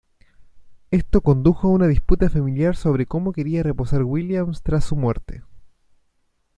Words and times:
Esto 0.89 1.21
condujo 1.21 1.67
a 1.67 1.69
una 1.69 1.85
disputa 1.85 2.27
familiar 2.27 2.75
sobre 2.75 3.05
cómo 3.05 3.31
quería 3.33 3.61
reposar 3.61 4.01
Williams 4.03 4.63
tras 4.63 4.83
su 4.83 4.95
muerte. 4.95 5.43